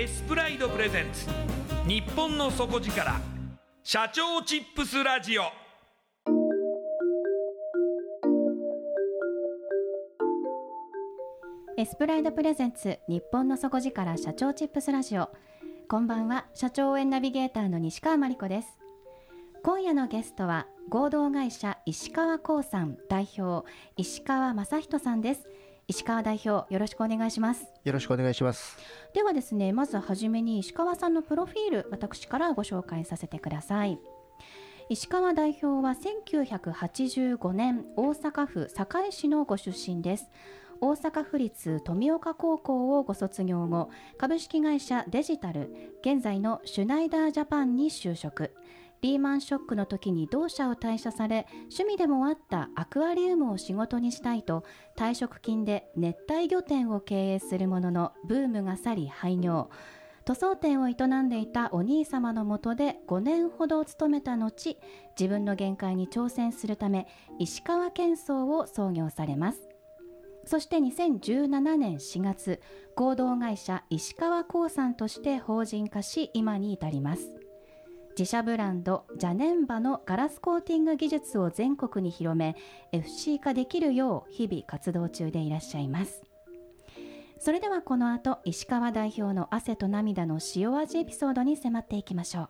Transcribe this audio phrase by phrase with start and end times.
[0.00, 1.26] エスプライドプレゼンツ。
[1.88, 3.20] 日本の底力。
[3.82, 5.42] 社長チップスラジオ。
[11.76, 15.30] エスプライドプレゼンツ日本の底力社長チップスラジオ。
[15.88, 18.78] こんばんは社長応援ナビゲーターの西川真理子です。
[19.64, 25.48] 今夜のゲストは合同会社石川興産代表石川正人さんです。
[25.88, 27.66] 石川代表よろしくお願いします。
[27.82, 28.76] よろしくお願いします。
[29.14, 33.98] ではですねまずはじめに石川さんのプロフィール私からご紹介させてください。
[34.90, 40.28] 石川代表は1985年大阪府堺市のご出身です。
[40.82, 43.88] 大阪府立富岡高校をご卒業後
[44.18, 45.72] 株式会社デジタル
[46.02, 48.54] 現在のシュナイダージャパンに就職
[49.00, 54.64] リーマンショックの時に同社を退社され趣味でもあったアクアリウムを仕事にしたいと
[54.96, 59.70] 退職金で熱帯魚店を経営するもののブームが去り廃業。
[60.24, 64.76] 塗装店を営んでいたお兄様のもとで5年ほど勤めた後
[65.18, 67.06] 自分の限界に挑戦するため
[67.38, 69.70] 石川県装を創業されます。
[70.44, 72.60] そして2017年4月
[72.94, 77.37] 合同会社石川興産として法人化し今に至ります。
[78.18, 82.56] 自社ブランドジャネンバのガラスコーティング技術を全国に広め
[82.90, 86.24] FC 化できるよう日々活動中でいらっしゃいます。
[87.38, 92.48] それではこの後石川代表の汗と涙の塩味エピソードに迫っていきましょう。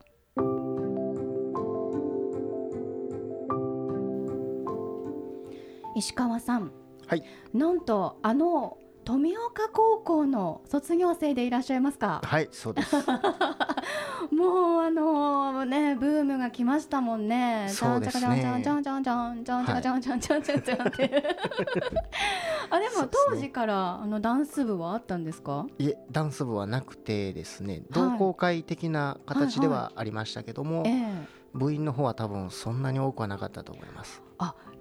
[5.97, 6.73] 石川さん。
[7.07, 7.23] はい。
[7.53, 8.79] なんとあの
[9.09, 12.21] 富岡高校の卒業生でいらっしゃいますか？
[12.23, 12.95] はいそうです。
[14.31, 17.69] もうあのねブームが来ましたもんね。
[17.71, 18.21] そうですね。
[18.21, 21.25] じゃんじゃんじゃんじゃんじゃんじゃんじゃんじゃんじゃんじゃんじゃんじゃんって。
[22.71, 25.65] あでも当時からあのダンス部はあったんですか？
[25.79, 27.85] いえダンス部はなくてですね。
[27.91, 31.39] 同好会的な形ではありましたけども、ええ。
[31.55, 34.23] 部員の方は多分そんなに多くはなかったと思います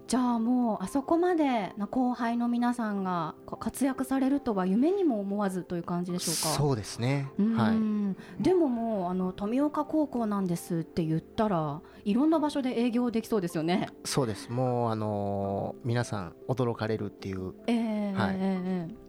[0.07, 6.57] じゃあもうあそこまでの後輩の皆さんが活躍されるとは夢にも思わずという感じでしょうか？
[6.57, 7.29] そうですね。
[7.37, 7.75] うはい。
[7.75, 13.89] んでももうあの富岡高校なんですって言ったらいろんな場所で営業できそうですよね。
[14.05, 14.49] そうです。
[14.49, 17.53] もうあのー皆さん驚かれるっていう。
[17.67, 18.35] ええはい。
[18.35, 19.06] ええええ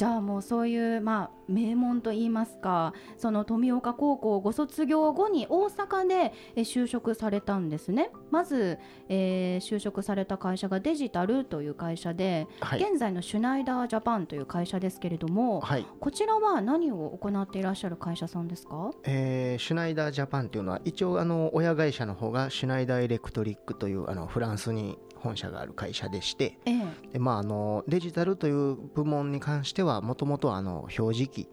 [0.00, 8.10] じゃあもうそういう、まあ、名門といいますかその富岡高校をご卒業後に大阪でえ就職されたんですね。
[8.30, 8.78] まず、
[9.10, 12.80] えー就職された会社がデジタルという会社で、はい。
[12.82, 15.84] 現在のシュナイダージャパンという会社ですけれどもはい。
[16.00, 18.92] こちらは何を行っていらっしゃる会社さんですか？
[19.04, 27.12] えーシュナイダージャパンっていうのは一応あの親会社の方がシュナイダーエレクトリックというあのフランスに本社がある会社でしてええ。
[27.12, 31.48] で、まあ、あのデジタルという部門に関してはもともとあの表示器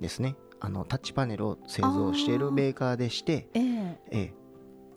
[0.00, 0.36] ですね。
[0.60, 4.00] あのタッチパネルを製造しているメーカーでして、ええ。
[4.10, 4.34] ええ、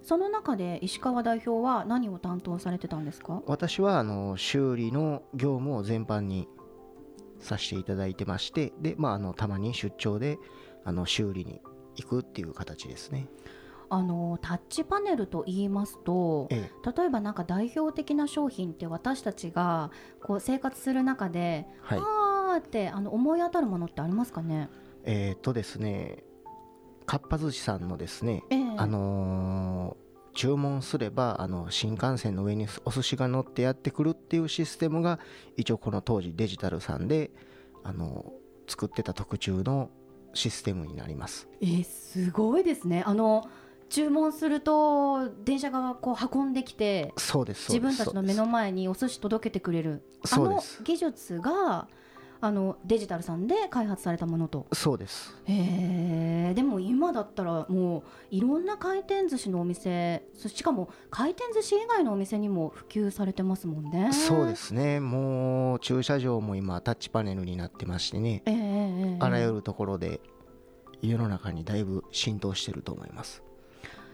[0.02, 3.42] その中で石川代表は何を担当されてたんですか？
[3.46, 6.48] 私はあの修理の業務を全般に
[7.40, 10.38] させていただいてましてで、まあ、あのたまに出張で
[10.84, 11.62] あの修理に
[11.96, 13.28] 行くっていう形ですね。
[13.90, 19.92] あのタッチパネルと言いますとえ例えばなんか代表的な商品って私たちが
[20.22, 22.00] こう生活する中で、えはい。
[22.00, 24.70] あーってあの思い当たるものってありますかね、
[25.04, 26.24] えーっとですね
[27.06, 28.64] かっぱ寿司さんのですね、ええ。
[28.78, 35.20] あのー注文すればあの新幹線の上にお寿司が乗ってやってくるっていうシステムが
[35.58, 37.32] 一応この当時デジタルさんで
[37.84, 38.32] あの
[38.68, 39.90] 作ってた特注の
[40.34, 41.50] システムになります。
[41.62, 43.04] えーすごいですね。
[43.06, 43.50] あの
[43.90, 50.04] 注文すると電車がこう運んできてそうです自分たちの目の前にお寿司届けてくれる。
[50.32, 51.88] あの技術が
[52.42, 54.68] あのデジタルさんで開発されたものと。
[54.72, 55.36] そうです。
[55.46, 64.14] へえでも今だったらもういろんな回転寿司のお店そしかも回転寿司以外のお店にも普及されてますもんね。
[64.14, 65.00] そうですね。
[65.00, 69.18] もう駐車場も今タッチパネルになってましてね。
[69.20, 70.22] あらゆるところで
[71.02, 73.42] 世の中にだいぶ浸透してると思います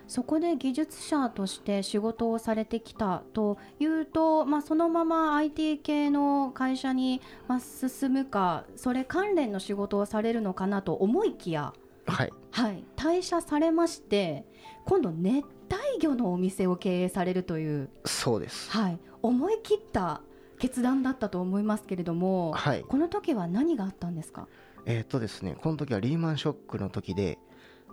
[0.07, 11.74] そこで技術者として仕事をされてきたというと、まあ、そのまま IT 系の会社にまあ進むかそれ関連の仕事をされるのかなと思いきや、
[12.06, 12.34] はい。
[12.52, 14.46] はい、退社されまして
[14.86, 18.69] 今度熱帯魚のお店を経営されるという、そうです。
[18.72, 20.22] はい、思い切った
[20.60, 22.81] 決断だったと思いますけれどもはい。
[22.84, 24.48] この時は何があったんですか？
[24.86, 27.40] えーっとですねこの時はリーマンショックの時で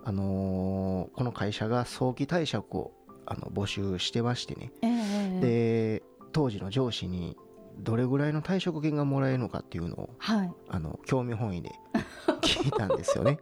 [0.03, 2.91] あのーこの会社が早期退職を
[3.25, 4.71] あの募集してましてね。
[4.81, 5.99] ええええ。
[5.99, 7.37] で当時の上司に
[7.79, 10.51] どれぐらいの退職金がもらえるのかっていうのをはい。
[10.69, 11.71] あの興味本位で
[12.41, 13.39] 聞いたんですよね。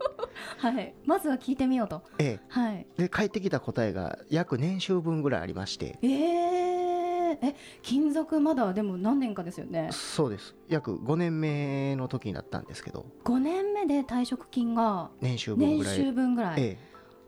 [0.58, 5.98] はい、まずは聞いてみようと、えはい、え、で返ってきた答えが約年収分ぐらいありまして。
[6.02, 6.51] えー、
[7.42, 9.90] え勤続まだでも何年かですよね？
[9.92, 10.56] そうです。
[10.68, 13.06] 約5年目の時になったんですけど。
[13.24, 15.96] 5年目で退職金が年収分年ぐらい。
[15.96, 16.78] 収分ぐらい、え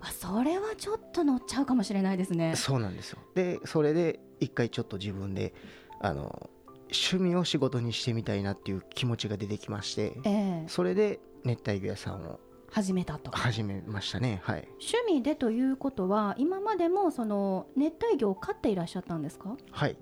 [0.01, 2.51] あそれはちょっと乗っちゃうかもしれないですね。
[2.53, 3.19] え、そうなんですよ。
[3.35, 5.53] でそれで一回ちょっと自分で
[5.99, 6.49] あの
[6.91, 10.13] 趣味を仕事にしてみたいなっていう気持ちが出てきまして。
[10.25, 10.65] ええ。
[10.67, 12.39] それで熱帯魚屋さんを
[12.73, 13.29] 始めたと。
[13.31, 14.41] 始めましたね。
[14.43, 14.67] はい。
[14.79, 19.55] 趣味でということは今までもその熱帯魚を飼っていらっしゃったんですか？
[19.69, 19.95] はい。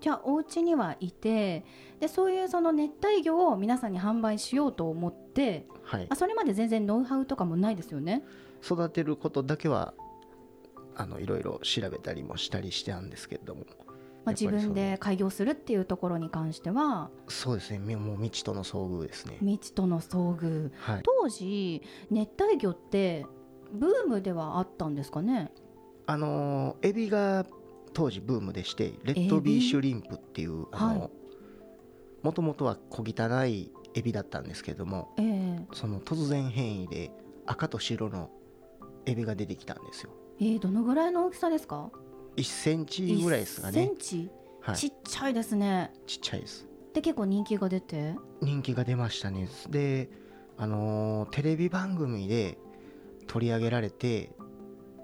[0.00, 1.64] じゃあお家にはいて
[1.98, 6.06] でそういうその熱帯魚を皆さんに販売しようと思ってはい。
[6.08, 8.22] あそれまで全然ノウハウとかもないですよね？
[8.64, 9.92] 育てることだけは
[10.94, 13.64] あのいろいろ調べたりもしたりしてたんですけれども
[14.24, 17.10] まあ、自分で開業するっていうところに関しては。
[17.28, 17.78] そうですね。
[17.78, 19.36] みもう未知との遭遇ですね。
[19.40, 20.70] 未知との遭遇。
[20.76, 21.02] はい。
[21.02, 23.24] 当時熱帯魚って
[23.72, 25.50] ブームではあったんですかね？
[26.06, 27.46] あのーエビが
[27.94, 31.10] 当時ブームでしてレッドビーシュリンプっていうあはの
[32.22, 35.66] もともとは小汚いエビだったんですけれどもええ。
[35.72, 37.10] その突然変異で
[37.46, 38.30] 赤と白の
[39.06, 40.10] エビが出てきたんですよ。
[40.40, 41.90] えーどのぐらいの大きさですか？
[42.36, 43.86] 1センチぐらいですか1セね。
[43.92, 44.30] ンチ、
[44.62, 44.76] はい。
[44.76, 45.92] ちっちゃいですね。
[46.06, 46.66] ちっちゃいです。
[46.94, 48.14] で結構人気が出て？
[48.40, 49.48] 人気が出ましたね。
[49.68, 50.08] で
[50.56, 52.58] あのーテレビ番組で
[53.26, 54.30] 取り上げられて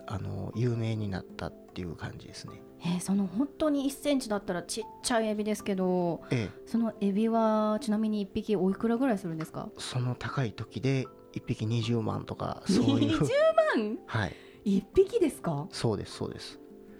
[0.06, 2.62] あのー有名になったっていう感じですね。
[2.80, 6.60] えーその本当に1センチだったらちっちゃいエビですけどええ。
[6.68, 9.68] そのエビはちなみに1匹おいくらぐらいするんですか？
[9.78, 13.18] その高い時で1匹20万とかそういう。
[13.18, 13.28] 20
[13.76, 13.98] 万？
[14.06, 14.32] はい。
[14.64, 15.68] 1匹ですか？
[15.70, 16.58] そうですそうです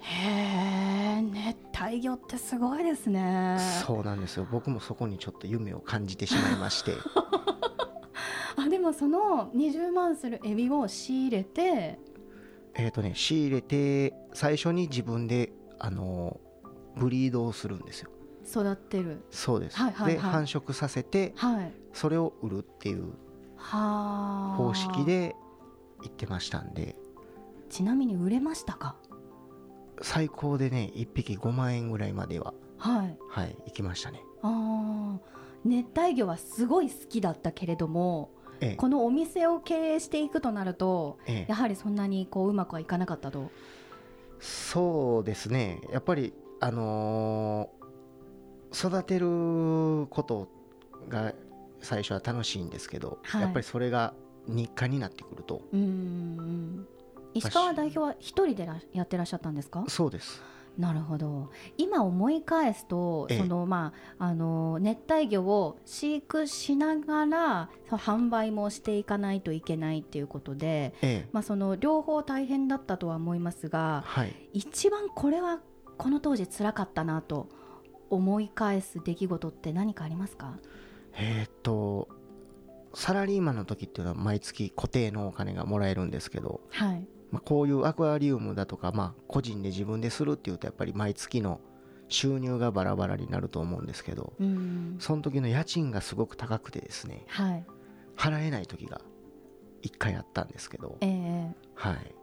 [0.08, 3.58] へえ熱帯魚ってすごいですね。
[3.84, 4.46] そうなんですよ。
[4.50, 6.92] 僕もそこにちょっと夢を感じてしまいまして。
[8.56, 11.98] あでもその20万するエビを仕入れて。
[12.74, 16.38] えっとね仕入れて最初に自分であの
[16.96, 18.10] ブリードをするんですよ。
[18.48, 19.24] 育ってる。
[19.30, 21.72] そうです、で繁殖させてはい。
[21.92, 23.08] それを売るっていう
[23.56, 24.56] はあ。
[24.56, 25.34] 方式で
[26.02, 26.94] 行ってましたんで。
[27.68, 28.94] ちなみに売れましたか？
[30.02, 33.18] 最高でね1匹5万円ぐらいまでははい。
[33.30, 34.20] はい行きましたね。
[34.42, 35.18] あー。
[35.64, 38.76] 熱帯魚はすごい好きだったけれどもええ。
[38.76, 41.50] このお店を経営していくとなるとええ。
[41.50, 43.50] やはりそんなにこううまくはいかなかったと？
[44.38, 45.80] そうですね。
[45.90, 47.76] やっぱりあのー
[48.74, 50.48] 育てること
[51.08, 51.32] が
[51.80, 53.42] 最初は楽しいんですけど、はい。
[53.42, 54.12] やっぱりそれが
[54.48, 55.62] 日課になってくると。
[55.72, 56.86] うーん
[57.36, 59.84] 石川代表は一人でらやってらっしゃったんですか？
[59.88, 60.42] そうです。
[60.78, 61.50] なるほど。
[61.78, 63.38] 今思い返すと、ええ。
[63.38, 71.28] そのまああの熱帯魚を飼育しながら販売もしていかないといけないっていうことで、ええ。
[71.32, 74.34] まあ、その両方大変だったとは思いますがはい。
[74.52, 75.60] 一番これは
[75.96, 77.48] この当時辛かったなと
[78.10, 80.58] 思い返す出来事って何かありますか？
[81.14, 82.08] えーっと
[82.92, 91.60] サラリーマンの時っていうのは毎月固定のお金がもらえるんですけど、はいまあ、こういうアクアリウムだとか、まあ、個人で自分でするっていうとやっぱり毎月の
[92.08, 94.96] 収入がバラバラになると思うんですけどうん。
[94.98, 97.64] その時の家賃がすごく高くてですねはい。
[98.16, 99.02] 払えない時が
[99.82, 101.54] 1回あったんですけど、ええ。
[101.74, 102.14] はい、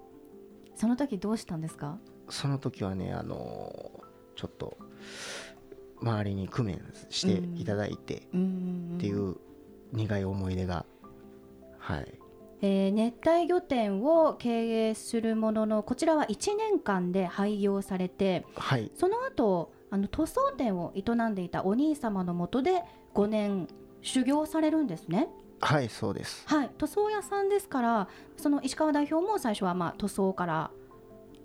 [0.75, 1.99] その時どうしたんですか？
[2.29, 4.03] その時はね、あのー
[4.35, 4.75] ちょっと
[6.01, 8.95] 周りに工面していただいてうん。
[8.97, 9.35] っていう
[9.91, 10.85] 苦い思い出が、
[11.77, 12.19] はい、
[12.65, 23.67] えー熱帯魚店を経営するもののこちらは1年間で廃業されてはい、その後あの塗装店を営んでいたお兄様のもとで5年
[24.01, 25.27] 修行されるんですね。
[25.59, 26.43] はい、そうです。
[26.47, 30.71] はい、塗装屋さんですからその石川代表も最初はまあ塗装から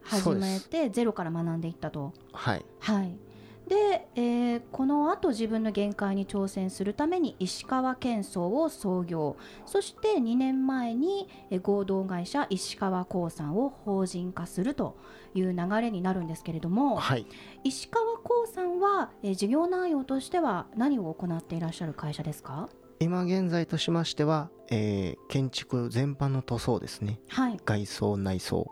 [0.02, 2.14] 始めてゼロから学んでいったと。
[2.32, 3.27] はい、はい
[3.68, 9.37] で、えーこの後自分の限界に挑戦するために石川県総を創業。
[9.66, 14.96] そして2年前にえー合同会社石川興産を法人化すると
[15.34, 17.26] いう流れになるんですけれどもはい、
[17.64, 22.68] 石川興産は、えー事業内容としては何を行っていらっしゃる会社ですか？
[23.00, 27.20] 今現在としましては、えー建築全般の塗装ですね。
[27.28, 27.56] はい。
[27.64, 28.66] 外装、内装、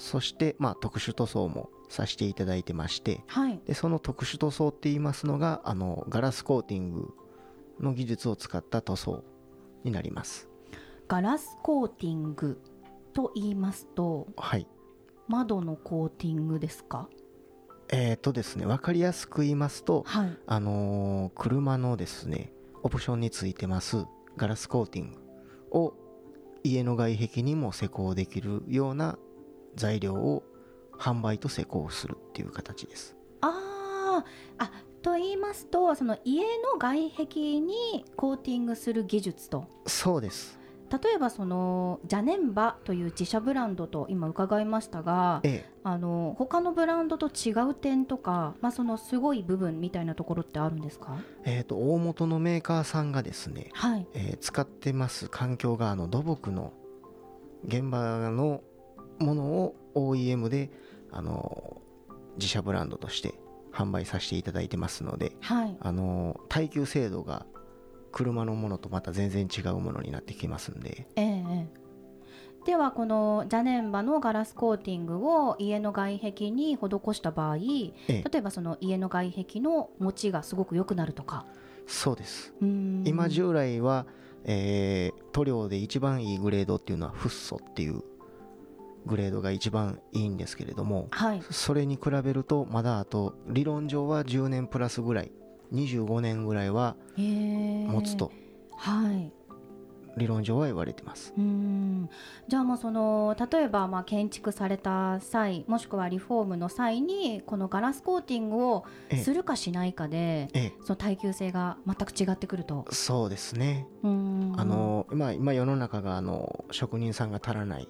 [0.00, 7.14] そして、まあ、特殊塗装もさせていただいてまして、はいでその特殊塗装って言いますのが、あのガラスコーティング
[7.78, 9.24] の技術を使った塗装
[9.84, 10.48] になります。
[11.06, 12.60] ガラスコーティング
[13.12, 14.66] と言いますとはい。
[15.28, 17.08] 窓のコーティングですか？
[17.92, 22.52] えーとですね、分かりやすく言いますと、はいあのー車のですね、
[22.82, 25.18] オプションについてますガラスコーティング
[25.72, 25.94] を
[26.62, 29.18] 家の外壁にも施工できるような
[29.74, 30.42] 材料を
[30.98, 33.16] 販売と施工するっていう形です。
[33.40, 34.30] あー。
[34.58, 34.70] あ
[35.02, 39.66] と言いますとその家の外壁にコーティングする技術と。
[39.86, 40.58] そうです。
[41.02, 51.16] 例えばそのジャネンバという自社ブランドと今伺いましたがええ、あの他のブランドと違う点とか、まあ、そのすごい部分みたいなところってあるんですか？
[51.44, 54.06] えーと、大元のメーカーさんがですね、はい。
[54.14, 56.72] えー使ってます環境があの土木の
[57.64, 58.62] 現場の
[59.20, 60.70] ものを OEM で
[61.12, 61.80] あの
[62.36, 63.34] 自社ブランドとして
[63.72, 65.76] 販売させていただいてますのではい。
[65.80, 67.46] あの耐久精度が
[68.12, 71.06] 車のものとまた全然違うものになってきますんで。
[71.16, 71.68] ええええ。
[72.66, 77.94] ではこのジャネンバのガラスコーティングを家の外壁に施した場合例え。
[78.08, 81.46] ええばその家の外壁の持ちがすごく良くなるとか。
[81.86, 82.52] そうです。
[82.60, 84.06] 今従来は、
[84.44, 88.02] えー塗料で一番いいグレードっていうのはフッ素っていう
[89.06, 91.42] グレードが一番いいんですけれどもはい。
[91.50, 95.32] それに比べるとまだあと理論上は10年プラスぐらい
[95.72, 98.32] 25年ぐらいは持つと。
[98.76, 99.32] はい。
[100.16, 101.32] 理論上は言われてます。
[101.36, 102.10] うーん。
[102.48, 112.84] じゃあもうその例えばまあ建築された際もしくはリフォームの際にこのガラスコーティングをええするかしないかでえその耐久性が全く違ってくると。
[112.90, 113.86] えそうですね。
[114.02, 114.06] あ
[114.64, 117.88] の今今世の中があの職人さんが足らない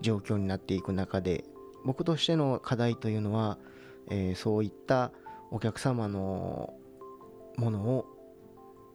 [0.00, 1.44] 状況になっていく中で
[1.84, 3.58] 僕としての課題というのは、
[4.08, 5.12] えーそういった
[5.50, 6.74] お客様の
[7.56, 8.06] ものを、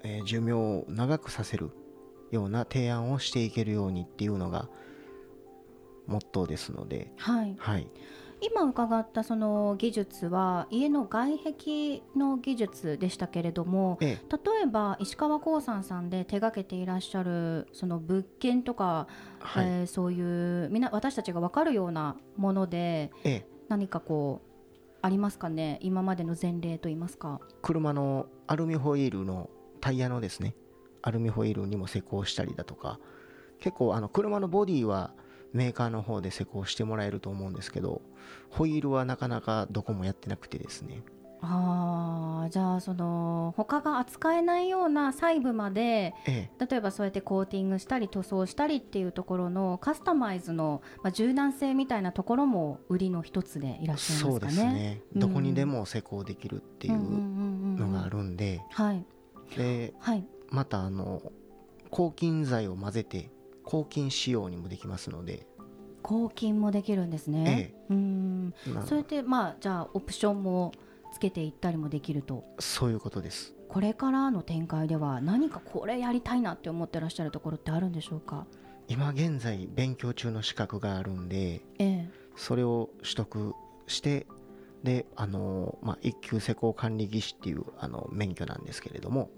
[0.04, 1.72] えー寿命を長くさせる
[2.32, 4.70] ような提案をしていけるようにっていうのが
[6.08, 7.56] モットーですので、はい。
[7.58, 7.88] はい、
[8.46, 14.26] 今伺ったその技術は家の外壁の技術でしたけれどもええ。
[14.30, 19.08] 例えば石川興産さんで手掛けていらっしゃるその物件とか、
[19.40, 19.66] はい。
[19.66, 23.48] えーそういうみんな私たちが分かるようなものでええ。
[23.70, 24.50] 何かこう
[25.02, 25.80] ありますかね？
[25.82, 27.40] 今までの前例といいますか。
[27.62, 29.50] 車のアルミホイールの
[29.82, 30.56] タイヤのですね
[31.04, 33.00] アルミホイールにも施工したりだとか
[33.60, 35.14] 結構あの車のボディは
[35.56, 38.02] メーカーの方で施工してもらえると思うんですけど
[38.50, 41.02] ホイールはなかなかどこもやってなくてですね。
[41.48, 46.66] あーじゃあその他が扱えないような細部までええ。
[46.66, 54.74] 例えばそうやってコーティングしたり塗装したりっていうところのカスタマイズの、まあ、柔軟性みたいなところも売りの一つでいらっしゃいそうますかね。
[54.74, 55.20] ですね、うん。
[55.20, 58.18] どこにでも施工できるっていうのがある。
[58.18, 59.06] るんではい。
[59.56, 60.26] ではい。
[60.50, 61.22] またあの
[61.92, 63.30] 抗菌剤を混ぜて
[63.66, 65.48] 抗菌仕様にもできますので。
[66.02, 67.10] 抗菌もできるん。
[67.10, 68.54] ですね、えうん
[68.86, 70.72] それでまあじゃあオプションも
[71.12, 72.46] つけていったりもできると。
[72.60, 73.56] そういうことです。
[73.68, 78.46] これからの展開では何かこれやりたいなって思ってらっしゃるところってあるんでしょうか？
[78.88, 82.10] 今現在勉強中の資格があるんでええ。
[82.36, 83.56] それを取得
[83.88, 84.28] して
[84.84, 89.32] であの、まあ、一級施工管理技師っていうあの免許なんですけれども、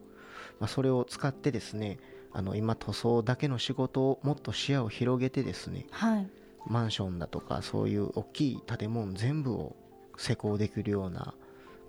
[0.59, 1.99] まあ、それを使ってですね
[2.37, 6.27] あの今塗装だけの仕事をもっと視野を広げてですねはい。
[6.67, 9.75] マンションだとかそういう大きい建物全部を
[10.17, 11.33] 施工できるような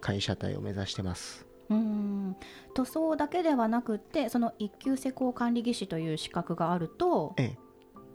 [0.01, 1.45] 会社体を目指してます。
[1.69, 2.37] うん。
[2.73, 7.59] 塗装だけではなくってその一級施工管理技師という資格があると、え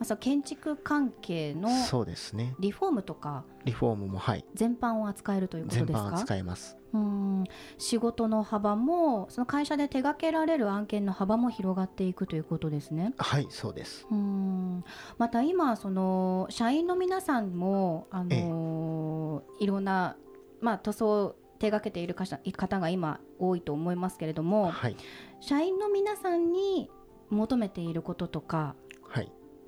[0.10, 2.56] まあ、建築関係のえそうですね。
[2.60, 4.46] リフォームとかリフォームもはい。
[4.54, 6.06] 全般を扱えるということ全ですか？
[6.10, 6.78] 般扱えます。
[6.94, 7.44] うん。
[7.78, 13.14] 仕事の幅もその会社で手掛けられる案件の幅も広がっていくということですね？
[13.18, 14.06] はいそうです。
[14.12, 14.84] うん。
[15.18, 20.18] また今その社員の皆さんもあのいろんな
[20.62, 24.96] まあ塗装を手掛けている方が今多いと思いますけれどもはい。
[25.40, 26.90] 社員の皆さんに
[27.30, 28.83] 求めていることとかはい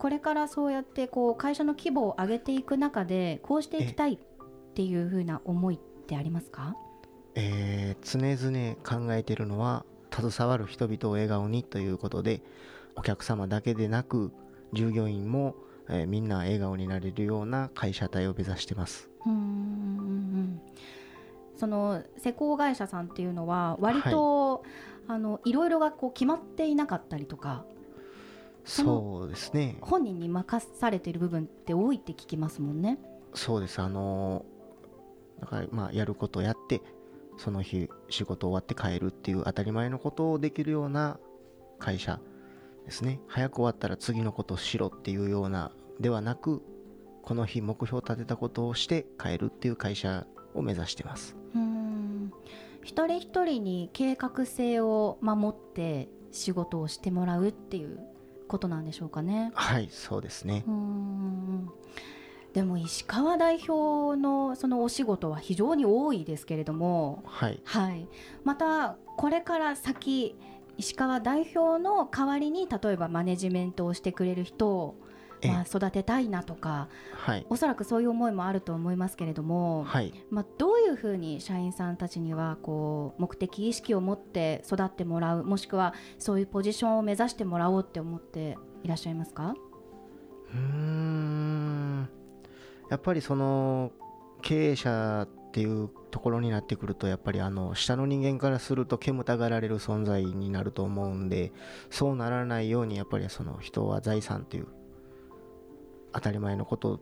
[0.06, 4.18] これからそうやってこう会社の規模を上げていく中でこうしていきたいっ
[4.76, 6.76] ていうふうな思いってありますか？
[7.34, 8.76] えー常々
[9.08, 12.44] 考えているのは携わる人々を笑顔にということで
[12.96, 14.32] お客様だけでなく
[14.74, 15.56] 従業員も、
[15.90, 19.10] えーみんな笑顔になれるような会社体を目指してます。
[19.26, 20.62] うーん
[21.58, 24.64] その施工会社さんっていうのは割と、
[25.08, 27.66] い、あのいろいろがこう決まっていなかったりとか
[28.66, 29.78] そうですね。
[29.82, 33.00] 本人に任されている部分って多いって聞きますもんね。
[33.34, 33.82] そうです。
[33.82, 34.56] あのー
[35.42, 36.82] だからまあやることやって
[37.38, 41.20] その日仕事終わって帰るっていう当たり前のことをできるような
[41.78, 42.20] 会社
[42.86, 43.20] ですね。
[43.28, 46.62] 早く終わったら次のことをしろっていうようなではなく
[47.22, 51.36] この日目標を立てたことをして帰るっていう会社を目指してます。
[51.54, 52.32] うーん。
[52.84, 58.00] 一人一人に計画性を守って仕事をしてもらうっていう
[58.48, 59.52] ことなんでしょうかね。
[59.56, 60.64] はいそうですね。
[60.68, 61.70] うーん。
[62.54, 67.62] でも石川代表のそのお仕事は非常に多いですけれども、はい。
[67.66, 68.08] はい、
[68.44, 70.38] またこれから先
[70.78, 75.05] 石川代表の代わりに例えばマネジメントをしてくれる人を、ええ
[75.44, 77.46] まあ、育てたいなとかはい。
[77.50, 80.14] おそらくそういう思いもあると思いますけれども、はい。
[80.30, 89.56] まあ、どういうふうに社員さんたちにはこう目的意識を持って育ってもらうもしくはそういうポジションを目指してもらおうって思っていらっしゃいますか？
[90.54, 92.10] うーん。
[92.90, 93.92] やっぱりその
[94.42, 101.52] 経営者っていうところになってくるとやっぱりあの下の人間からすると煙たがられる存在になると思うんで
[101.90, 104.68] そうならないようにやっぱりその人は財産っていう
[106.16, 107.00] 当たり前のことっ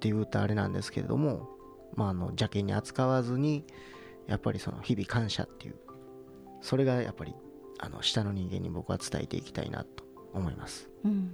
[0.00, 1.48] て言うとあれなんですけれども
[1.94, 3.64] まああの邪険に扱わずに
[4.26, 5.76] やっぱりその日々感謝っていう
[6.60, 7.34] それがやっぱり
[7.78, 10.88] あの下の人間に僕は伝えていきたいなと思います。
[11.04, 11.32] うん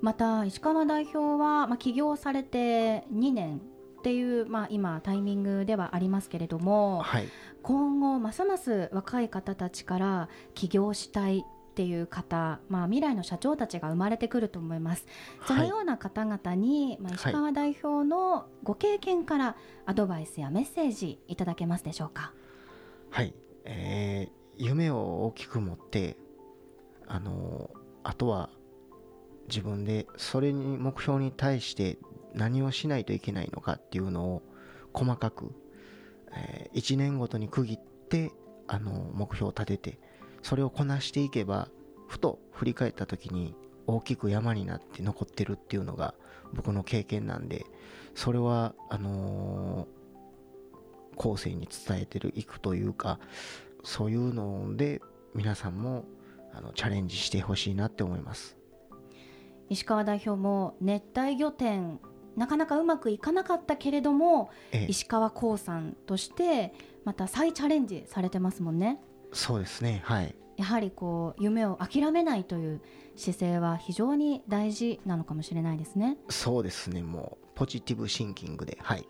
[0.00, 3.58] また石川代表は、まあ、起業されて2年
[4.00, 7.28] っていう、まあ、今タイミングではありますけれどもはい。
[7.62, 15.06] 今後ますます若い方たちから起業したいっていう方、まあ、未来の社長たちが生まれてくると思います。
[15.46, 19.56] そのような方々に、まあ、石川代表のご経験から
[19.86, 22.32] アドバイスやメッセージいただけますでしょうか？
[23.10, 26.16] はい、えー夢を大きく持って
[27.08, 27.70] あの
[28.04, 28.50] あとは
[29.48, 31.98] 自分でそれに目標に対して
[32.34, 34.42] 何をしないといけないのかっていうのを
[34.92, 35.52] 細かく、
[36.34, 38.30] え1年ごとに区切って
[38.68, 39.98] あの目標を立てて
[40.42, 41.68] それをこなしていけば
[42.08, 43.54] ふと振り返った時に
[43.86, 46.14] 大きく山になって残ってるっていうのが
[46.52, 47.64] 僕の経験なんで
[48.14, 50.02] それはあのー
[51.16, 53.18] 後世に伝えてるいくというか
[53.84, 55.00] そういうので
[55.34, 56.04] 皆さんも
[56.52, 58.56] あのチャレンジしてほしいなって思います。
[59.70, 61.98] 石川代表も熱帯魚店
[62.36, 64.86] なかなかうまくいかなかったけれどもええ。
[64.90, 66.74] 石川興産として
[67.04, 69.00] また再チャレンジされてますもんね
[69.32, 70.34] そうですねはい。
[70.56, 72.82] やはりこう夢を諦めないという
[73.16, 76.18] 姿勢は非常に大事なのかもしれないですね。
[76.28, 79.06] そうですねもうポジティブシンキングではい。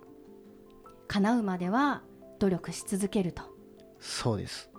[1.09, 2.03] 叶うまでは
[2.39, 3.43] 努力し続けると。
[3.99, 4.71] そうです。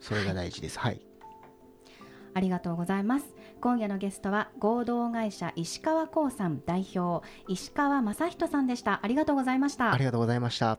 [0.00, 1.00] それが大事ですはい。
[2.34, 3.34] ありがとうございます。
[3.62, 9.00] 今夜のゲストは合同会社石川興産代表石川正人さんでした。
[9.02, 9.92] ありがとうございました。
[9.92, 10.78] ありがとうございました